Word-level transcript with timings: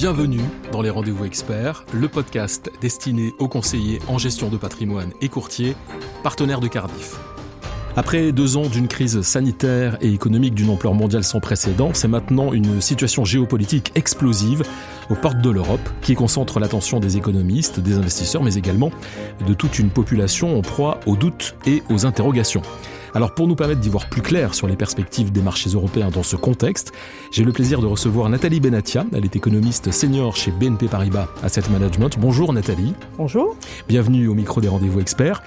Bienvenue 0.00 0.42
dans 0.70 0.80
les 0.80 0.90
Rendez-vous 0.90 1.24
Experts, 1.24 1.84
le 1.92 2.06
podcast 2.06 2.70
destiné 2.80 3.34
aux 3.40 3.48
conseillers 3.48 3.98
en 4.06 4.16
gestion 4.16 4.48
de 4.48 4.56
patrimoine 4.56 5.12
et 5.20 5.28
courtiers, 5.28 5.74
partenaires 6.22 6.60
de 6.60 6.68
Cardiff. 6.68 7.16
Après 7.98 8.30
deux 8.30 8.56
ans 8.56 8.68
d'une 8.68 8.86
crise 8.86 9.22
sanitaire 9.22 9.98
et 10.00 10.12
économique 10.12 10.54
d'une 10.54 10.70
ampleur 10.70 10.94
mondiale 10.94 11.24
sans 11.24 11.40
précédent, 11.40 11.90
c'est 11.94 12.06
maintenant 12.06 12.52
une 12.52 12.80
situation 12.80 13.24
géopolitique 13.24 13.90
explosive 13.96 14.62
aux 15.10 15.16
portes 15.16 15.40
de 15.40 15.50
l'Europe 15.50 15.80
qui 16.00 16.14
concentre 16.14 16.60
l'attention 16.60 17.00
des 17.00 17.16
économistes, 17.16 17.80
des 17.80 17.94
investisseurs, 17.94 18.44
mais 18.44 18.54
également 18.54 18.92
de 19.44 19.52
toute 19.52 19.80
une 19.80 19.90
population 19.90 20.56
en 20.56 20.62
proie 20.62 21.00
aux 21.06 21.16
doutes 21.16 21.56
et 21.66 21.82
aux 21.90 22.06
interrogations. 22.06 22.62
Alors 23.16 23.34
pour 23.34 23.48
nous 23.48 23.56
permettre 23.56 23.80
d'y 23.80 23.88
voir 23.88 24.08
plus 24.08 24.22
clair 24.22 24.54
sur 24.54 24.68
les 24.68 24.76
perspectives 24.76 25.32
des 25.32 25.42
marchés 25.42 25.70
européens 25.70 26.10
dans 26.10 26.22
ce 26.22 26.36
contexte, 26.36 26.92
j'ai 27.32 27.42
le 27.42 27.50
plaisir 27.50 27.80
de 27.80 27.86
recevoir 27.86 28.28
Nathalie 28.28 28.60
Benatia. 28.60 29.06
Elle 29.12 29.24
est 29.24 29.34
économiste 29.34 29.90
senior 29.90 30.36
chez 30.36 30.52
BNP 30.52 30.86
Paribas 30.86 31.26
Asset 31.42 31.64
Management. 31.72 32.16
Bonjour 32.20 32.52
Nathalie. 32.52 32.94
Bonjour. 33.16 33.56
Bienvenue 33.88 34.28
au 34.28 34.34
micro 34.34 34.60
des 34.60 34.68
rendez-vous 34.68 35.00
experts. 35.00 35.42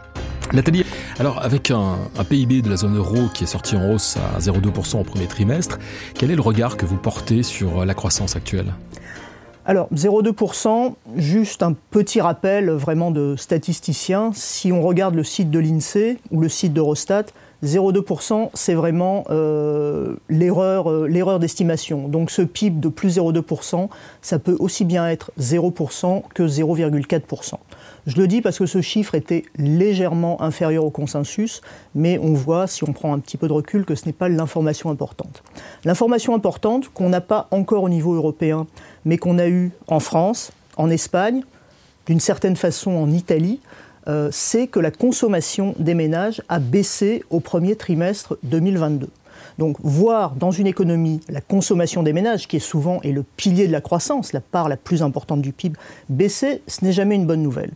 Nathalie, 0.54 0.84
alors 1.20 1.44
avec 1.44 1.72
un, 1.72 1.98
PIB 2.30 2.62
de 2.62 2.70
la 2.70 2.78
zone 2.78 2.98
euro 2.98 3.28
qui 3.34 3.44
est 3.44 3.48
sorti 3.48 3.76
en 3.76 3.92
hausse 3.92 4.18
à 4.18 4.40
0,2% 4.40 5.00
au 5.00 5.04
premier 5.04 5.28
trimestre, 5.28 5.80
quel 6.16 6.32
est 6.32 6.36
le 6.36 6.42
regard 6.42 6.78
que 6.78 6.86
vous 6.86 6.98
portez 6.98 7.44
sur 7.44 7.86
la 7.86 7.94
croissance 7.94 8.36
actuelle? 8.36 8.74
Alors, 9.66 9.88
0,2%, 9.94 10.96
juste 11.18 11.62
un 11.62 11.74
petit 11.92 12.20
rappel 12.20 12.72
vraiment 12.72 13.12
de 13.12 13.36
statisticien. 13.38 14.32
Si 14.34 14.72
on 14.72 14.82
regarde 14.82 15.14
le 15.14 15.24
site 15.24 15.52
de 15.52 15.60
l'INSEE 15.60 16.18
ou 16.32 16.42
le 16.42 16.50
site 16.50 16.74
d'Eurostat, 16.74 17.26
0,2%, 17.64 18.50
c'est 18.54 18.74
vraiment 18.74 19.24
euh, 19.30 20.16
euh, 20.32 21.08
l'erreur 21.08 21.40
d'estimation. 21.40 22.08
Donc 22.08 22.32
ce 22.32 22.42
PIB 22.42 22.80
de 22.80 22.90
plus 22.90 23.18
0,2%, 23.18 23.88
ça 24.22 24.40
peut 24.40 24.56
aussi 24.60 24.84
bien 24.84 25.08
être 25.08 25.32
0% 25.40 26.24
que 26.34 26.44
0,4%. 26.44 27.54
Je 28.08 28.18
le 28.18 28.28
dis 28.28 28.42
parce 28.42 28.58
que 28.58 28.66
ce 28.66 28.82
chiffre 28.82 29.14
était 29.14 29.46
légèrement 29.58 30.42
inférieur 30.42 30.84
au 30.84 30.90
consensus, 30.90 31.62
mais 31.94 32.18
on 32.18 32.34
voit, 32.34 32.66
si 32.66 32.84
on 32.84 32.94
prend 32.94 33.14
un 33.14 33.20
petit 33.20 33.38
peu 33.38 33.48
de 33.48 33.54
recul, 33.54 33.86
que 33.86 33.94
ce 33.94 34.08
n'est 34.08 34.14
pas 34.14 34.28
l'information 34.28 34.90
importante. 34.90 35.44
L'information 35.86 36.34
importante 36.34 36.90
qu'on 36.94 37.10
n'a 37.10 37.22
pas 37.22 37.48
encore 37.52 37.84
au 37.84 37.90
niveau 37.90 38.16
européen, 38.16 38.66
mais 39.06 39.18
qu'on 39.18 39.38
a 39.38 39.48
eu 39.48 39.72
en 39.88 40.00
France, 40.00 40.52
en 40.78 40.90
Espagne, 40.90 41.44
d'une 42.08 42.20
certaine 42.20 42.56
façon 42.56 42.92
en 42.92 43.12
Italie, 43.12 43.60
euh, 44.08 44.30
c'est 44.32 44.68
que 44.68 44.80
la 44.80 44.92
consommation 44.92 45.76
des 45.80 45.94
ménages 45.94 46.42
a 46.50 46.60
baissé 46.60 47.24
au 47.30 47.40
premier 47.40 47.76
trimestre 47.76 48.38
2022. 48.44 49.10
Donc 49.58 49.78
voir 49.84 50.36
dans 50.36 50.52
une 50.52 50.68
économie 50.68 51.20
la 51.30 51.42
consommation 51.42 52.04
des 52.04 52.14
ménages, 52.14 52.48
qui 52.48 52.58
est 52.58 52.60
souvent 52.60 53.02
est 53.02 53.12
le 53.12 53.24
pilier 53.24 53.68
de 53.68 53.72
la 53.72 53.82
croissance, 53.82 54.34
la 54.34 54.42
part 54.42 54.70
la 54.70 54.78
plus 54.78 55.04
importante 55.04 55.42
du 55.42 55.52
PIB, 55.52 55.78
baisser, 56.10 56.62
ce 56.68 56.84
n'est 56.84 56.94
jamais 56.94 57.16
une 57.16 57.28
bonne 57.28 57.44
nouvelle. 57.44 57.72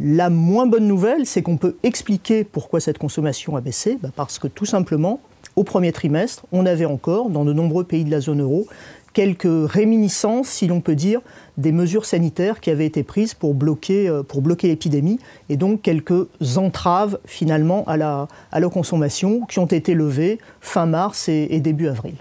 La 0.00 0.30
moins 0.30 0.66
bonne 0.66 0.88
nouvelle, 0.88 1.26
c'est 1.26 1.42
qu'on 1.42 1.58
peut 1.58 1.76
expliquer 1.82 2.42
pourquoi 2.42 2.80
cette 2.80 2.98
consommation 2.98 3.56
a 3.56 3.60
baissé, 3.60 3.98
bah, 4.02 4.08
parce 4.16 4.38
que 4.38 4.48
tout 4.48 4.64
simplement, 4.64 5.20
au 5.56 5.64
premier 5.64 5.92
trimestre, 5.92 6.46
on 6.52 6.64
avait 6.64 6.86
encore, 6.86 7.28
dans 7.28 7.44
de 7.44 7.52
nombreux 7.52 7.84
pays 7.84 8.04
de 8.04 8.10
la 8.10 8.20
zone 8.20 8.40
euro, 8.40 8.66
quelques 9.12 9.70
réminiscences, 9.70 10.48
si 10.48 10.66
l'on 10.66 10.80
peut 10.80 10.94
dire, 10.94 11.20
des 11.58 11.72
mesures 11.72 12.04
sanitaires 12.04 12.60
qui 12.60 12.70
avaient 12.70 12.86
été 12.86 13.02
prises 13.02 13.34
pour 13.34 13.54
bloquer, 13.54 14.08
euh, 14.08 14.22
l'épidémie, 14.62 15.18
et 15.48 15.56
donc 15.56 15.82
quelques 15.82 16.28
entraves 16.56 17.18
finalement 17.24 17.84
à 17.86 17.96
la, 17.96 18.28
consommation 18.72 19.46
qui 19.46 19.58
ont 19.58 19.66
été 19.66 19.94
levées 19.94 20.38
fin 20.60 20.86
mars 20.86 21.28
et, 21.28 21.60
début 21.60 21.88
avril. 21.88 22.14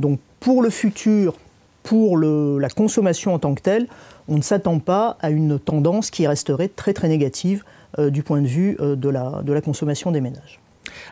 Donc 0.00 0.18
pour 0.40 0.62
le 0.62 0.70
futur, 0.70 1.34
pour 1.82 2.18
la 2.18 2.68
consommation 2.68 3.34
en 3.34 3.38
tant 3.38 3.54
que 3.54 3.62
telle, 3.62 3.86
on 4.28 4.36
ne 4.36 4.42
s'attend 4.42 4.78
pas 4.78 5.16
à 5.20 5.30
une 5.30 5.58
tendance 5.58 6.10
qui 6.10 6.26
resterait 6.26 6.68
très 6.68 6.94
très 6.94 7.08
négative 7.08 7.62
euh, 7.98 8.10
du 8.10 8.22
point 8.22 8.40
de 8.40 8.46
vue 8.46 8.76
euh, 8.80 8.96
de 8.96 9.52
la 9.52 9.60
consommation 9.60 10.10
des 10.10 10.20
ménages. 10.20 10.60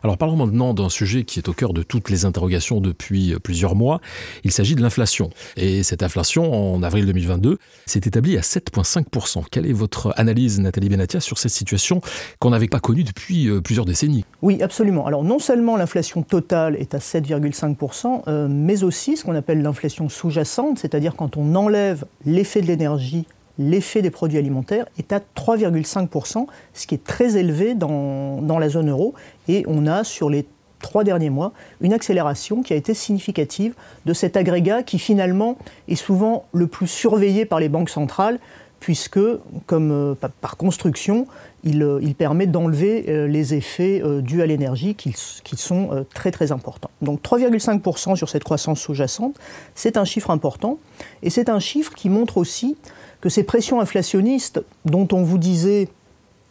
Alors 0.02 0.18
parlons 0.18 0.36
maintenant 0.36 0.74
d'un 0.74 0.88
sujet 0.88 1.24
qui 1.24 1.38
est 1.38 1.48
au 1.48 1.52
cœur 1.52 1.72
de 1.72 1.82
toutes 1.82 2.10
les 2.10 2.24
interrogations 2.24 2.80
depuis 2.80 3.34
euh, 3.34 3.38
plusieurs 3.38 3.74
mois. 3.74 4.00
Il 4.44 4.52
s'agit 4.52 4.74
de 4.74 4.82
l'inflation. 4.82 5.30
Et 5.56 5.82
cette 5.82 6.02
inflation, 6.02 6.74
en 6.74 6.82
avril 6.82 7.06
2022, 7.06 7.58
s'est 7.86 8.00
établie 8.04 8.36
à 8.36 8.40
7,5%. 8.40 9.44
Quelle 9.50 9.66
est 9.66 9.72
votre 9.72 10.12
analyse, 10.16 10.60
Nathalie 10.60 10.88
Benatia, 10.88 11.20
sur 11.20 11.38
cette 11.38 11.52
situation 11.52 12.00
qu'on 12.38 12.50
n'avait 12.50 12.68
pas 12.68 12.80
connue 12.80 13.04
depuis 13.04 13.48
euh, 13.48 13.60
plusieurs 13.60 13.86
décennies? 13.86 14.24
Oui, 14.42 14.62
absolument. 14.62 15.06
Alors 15.06 15.24
non 15.24 15.38
seulement 15.38 15.76
l'inflation 15.76 16.22
totale 16.22 16.76
est 16.76 16.94
à 16.94 16.98
7,5%, 16.98 18.22
euh, 18.28 18.48
mais 18.50 18.84
aussi 18.84 19.16
ce 19.16 19.24
qu'on 19.24 19.34
appelle 19.34 19.62
l'inflation 19.62 20.08
sous-jacente, 20.08 20.78
c'est-à-dire 20.78 21.14
quand 21.16 21.36
on 21.36 21.54
enlève 21.54 22.04
l'effet 22.24 22.60
de 22.60 22.66
l'énergie 22.66 23.26
l'effet 23.62 24.02
des 24.02 24.10
produits 24.10 24.38
alimentaires 24.38 24.86
est 24.98 25.12
à 25.12 25.20
3,5%, 25.20 26.46
ce 26.74 26.86
qui 26.86 26.94
est 26.94 27.04
très 27.04 27.36
élevé 27.36 27.74
dans, 27.74 28.58
la 28.58 28.68
zone 28.68 28.90
euro. 28.90 29.14
Et 29.48 29.64
on 29.66 29.86
a 29.86 30.04
sur 30.04 30.28
les 30.28 30.46
trois 30.80 31.04
derniers 31.04 31.30
mois 31.30 31.52
une 31.80 31.92
accélération 31.92 32.62
qui 32.62 32.72
a 32.72 32.76
été 32.76 32.92
significative 32.92 33.74
de 34.04 34.12
cet 34.12 34.36
agrégat 34.36 34.82
qui 34.82 34.98
finalement 34.98 35.56
est 35.88 35.94
souvent 35.94 36.46
le 36.52 36.66
plus 36.66 36.88
surveillé 36.88 37.44
par 37.44 37.60
les 37.60 37.68
banques 37.68 37.90
centrales 37.90 38.38
puisque, 38.82 39.20
comme 39.66 39.92
euh, 39.92 40.14
par 40.40 40.56
construction, 40.56 41.28
il, 41.62 41.84
euh, 41.84 42.00
permet 42.18 42.48
d'enlever 42.48 43.04
euh, 43.08 43.28
les 43.28 43.54
effets 43.54 44.02
dus 44.22 44.42
à 44.42 44.46
l'énergie 44.46 44.96
qui, 44.96 45.14
sont 45.56 46.04
très 46.12 46.32
très 46.32 46.50
importants. 46.50 46.90
Donc 47.00 47.22
3,5% 47.22 48.16
sur 48.16 48.28
cette 48.28 48.42
croissance 48.42 48.80
sous-jacente, 48.80 49.36
c'est 49.76 49.96
un 49.96 50.04
chiffre 50.04 50.30
important, 50.30 50.78
et 51.22 51.30
c'est 51.30 51.48
un 51.48 51.60
chiffre 51.60 51.94
qui 51.94 52.08
montre 52.08 52.38
aussi 52.38 52.76
que 53.22 53.30
ces 53.30 53.44
pressions 53.44 53.80
inflationnistes 53.80 54.62
dont 54.84 55.08
on 55.12 55.22
vous 55.22 55.38
disait 55.38 55.88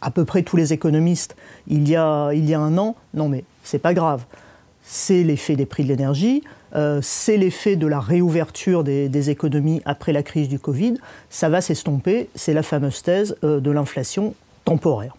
à 0.00 0.10
peu 0.10 0.24
près 0.24 0.42
tous 0.42 0.56
les 0.56 0.72
économistes 0.72 1.36
il 1.68 1.88
y 1.88 1.94
a, 1.94 2.26
un 2.26 2.78
an, 2.78 2.96
non 3.14 3.28
mais 3.28 3.44
c'est 3.62 3.78
pas 3.78 3.94
grave. 3.94 4.24
C'est 4.82 5.22
l'effet 5.22 5.54
des 5.54 5.66
prix 5.66 5.84
de 5.84 5.88
l'énergie, 5.88 6.42
euh, 6.74 6.98
c'est 7.00 7.36
l'effet 7.36 7.76
de 7.76 7.86
la 7.86 8.00
réouverture 8.00 8.82
des, 8.82 9.30
économies 9.30 9.80
après 9.84 10.12
la 10.12 10.24
crise 10.24 10.48
du 10.48 10.58
Covid, 10.58 10.94
ça 11.30 11.48
va 11.48 11.60
s'estomper, 11.60 12.28
c'est 12.34 12.52
la 12.52 12.64
fameuse 12.64 13.02
thèse 13.02 13.36
euh, 13.44 13.60
de 13.60 13.70
l'inflation 13.70 14.34
temporaire. 14.64 15.14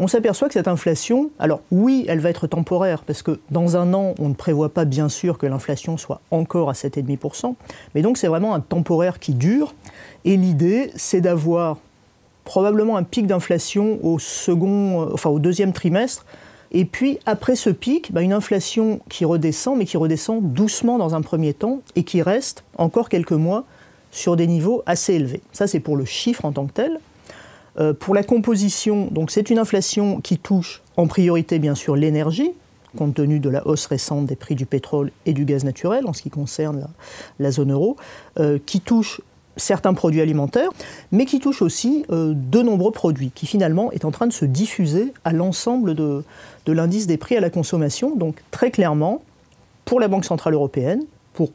On 0.00 0.06
s'aperçoit 0.06 0.46
que 0.46 0.54
cette 0.54 0.68
inflation, 0.68 1.30
alors 1.40 1.60
oui, 1.72 2.04
elle 2.08 2.20
va 2.20 2.30
être 2.30 2.46
temporaire, 2.46 3.02
parce 3.02 3.22
que 3.22 3.40
dans 3.50 3.76
un 3.76 3.92
an, 3.94 4.14
on 4.20 4.28
ne 4.28 4.34
prévoit 4.34 4.68
pas 4.68 4.84
bien 4.84 5.08
sûr 5.08 5.38
que 5.38 5.46
l'inflation 5.46 5.96
soit 5.96 6.20
encore 6.30 6.70
à 6.70 6.74
7,5%, 6.74 7.54
mais 7.94 8.02
donc 8.02 8.16
c'est 8.16 8.28
vraiment 8.28 8.54
un 8.54 8.60
temporaire 8.60 9.18
qui 9.18 9.34
dure, 9.34 9.74
et 10.24 10.36
l'idée, 10.36 10.92
c'est 10.94 11.20
d'avoir 11.20 11.78
probablement 12.44 12.96
un 12.96 13.02
pic 13.02 13.26
d'inflation 13.26 13.98
au 14.04 14.18
euh, 14.18 15.10
enfin 15.12 15.30
au 15.30 15.40
deuxième 15.40 15.72
trimestre, 15.72 16.24
et 16.70 16.84
puis 16.84 17.18
après 17.26 17.56
ce 17.56 17.70
pic, 17.70 18.12
bah, 18.12 18.22
une 18.22 18.32
inflation 18.32 19.00
qui 19.08 19.24
redescend, 19.24 19.78
mais 19.78 19.84
qui 19.84 19.96
redescend 19.96 20.52
doucement 20.52 20.98
dans 20.98 21.14
un 21.14 21.22
premier 21.22 21.54
temps 21.54 21.80
et 21.96 22.04
qui 22.04 22.22
reste 22.22 22.62
encore 22.76 23.08
quelques 23.08 23.32
mois 23.32 23.64
sur 24.10 24.36
des 24.36 24.46
niveaux 24.46 24.82
assez 24.86 25.14
élevés. 25.14 25.42
Ça, 25.52 25.66
c'est 25.66 25.80
pour 25.80 25.96
le 25.96 26.04
chiffre 26.04 26.44
en 26.44 26.52
tant 26.52 26.66
que 26.66 26.72
tel. 26.72 27.00
Euh, 27.78 27.92
pour 27.94 28.14
la 28.14 28.22
composition, 28.22 29.10
c'est 29.28 29.50
une 29.50 29.58
inflation 29.58 30.20
qui 30.20 30.38
touche 30.38 30.82
en 30.96 31.06
priorité 31.06 31.58
bien 31.58 31.74
sûr 31.74 31.96
l'énergie, 31.96 32.50
compte 32.96 33.14
tenu 33.14 33.38
de 33.38 33.50
la 33.50 33.66
hausse 33.66 33.86
récente 33.86 34.26
des 34.26 34.36
prix 34.36 34.54
du 34.54 34.66
pétrole 34.66 35.12
et 35.26 35.32
du 35.32 35.44
gaz 35.44 35.64
naturel 35.64 36.06
en 36.06 36.12
ce 36.12 36.22
qui 36.22 36.30
concerne 36.30 36.88
la, 37.38 37.50
zone 37.50 37.72
euro, 37.72 37.96
euh, 38.38 38.58
qui 38.64 38.80
touche 38.80 39.20
certains 39.56 39.94
produits 39.94 40.20
alimentaires, 40.20 40.70
mais 41.12 41.24
qui 41.26 41.38
touche 41.38 41.62
aussi 41.62 42.04
euh, 42.10 42.32
de 42.34 42.62
nombreux 42.62 42.92
produits, 42.92 43.30
qui 43.34 43.46
finalement 43.46 43.92
est 43.92 44.04
en 44.04 44.10
train 44.10 44.26
de 44.26 44.32
se 44.32 44.44
diffuser 44.44 45.12
à 45.24 45.32
l'ensemble 45.32 45.94
de 45.94 46.24
l'indice 46.66 47.06
des 47.06 47.16
prix 47.16 47.36
à 47.36 47.40
la 47.40 47.50
consommation. 47.50 48.16
Donc 48.16 48.42
très 48.50 48.70
clairement, 48.70 49.22
pour 49.84 50.00
la 50.00 50.08
Banque 50.08 50.24
Centrale 50.24 50.54
Européenne, 50.54 51.04
pour 51.34 51.50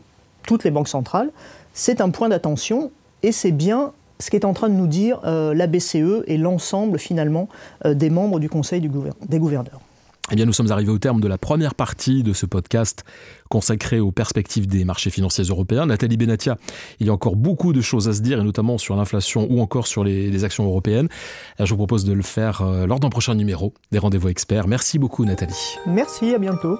toutes 0.46 0.64
les 0.64 0.72
banques 0.72 0.88
centrales, 0.88 1.32
c'est 1.74 2.02
un 2.02 2.10
point 2.10 2.30
d'attention 2.30 2.92
et 3.24 3.32
c'est 3.32 3.52
bien 3.52 3.94
ce 4.24 4.32
qu'est 4.32 4.46
en 4.46 4.54
train 4.54 4.70
de 4.70 4.76
nous 4.76 4.88
dire 4.88 5.20
euh, 5.26 5.54
la 5.54 5.68
BCE 5.68 6.24
et 6.28 6.38
l'ensemble 6.38 6.98
finalement 6.98 7.50
euh, 7.86 7.94
des 7.94 8.10
membres 8.10 8.40
du 8.40 8.50
Conseil 8.50 8.80
du 8.80 8.90
des 9.28 9.40
gouverneurs. 9.40 9.82
Eh 10.32 10.36
bien, 10.36 10.46
nous 10.46 10.54
sommes 10.54 10.72
arrivés 10.72 10.92
au 10.92 11.00
terme 11.00 11.20
de 11.20 11.28
la 11.28 11.38
première 11.38 11.76
partie 11.76 12.24
de 12.24 12.32
ce 12.32 12.46
podcast 12.46 13.04
consacré 13.50 14.00
aux 14.00 14.12
perspectives 14.12 14.68
des 14.68 14.86
marchés 14.86 15.10
financiers 15.10 15.44
européens. 15.44 15.86
Nathalie 15.86 16.16
Benatia, 16.16 16.58
il 17.02 17.08
y 17.08 17.10
a 17.10 17.14
encore 17.14 17.36
beaucoup 17.36 17.74
de 17.74 17.82
choses 17.82 18.08
à 18.08 18.14
se 18.14 18.22
dire, 18.22 18.40
et 18.40 18.44
notamment 18.44 18.78
sur 18.78 18.96
l'inflation 18.96 19.46
ou 19.50 19.60
encore 19.60 19.86
sur 19.86 20.06
les, 20.06 20.32
les, 20.32 20.44
actions 20.46 20.64
européennes. 20.64 21.10
Je 21.60 21.70
vous 21.70 21.78
propose 21.78 22.06
de 22.06 22.14
le 22.14 22.24
faire 22.24 22.62
euh, 22.62 22.88
lors 22.88 23.02
d'un 23.02 23.10
prochain 23.10 23.36
numéro 23.36 23.74
des 23.92 24.00
Rendez-vous 24.00 24.30
Experts. 24.30 24.68
Merci 24.68 24.98
beaucoup, 24.98 25.26
Nathalie. 25.26 25.76
Merci, 25.86 26.34
à 26.34 26.40
bientôt. 26.40 26.80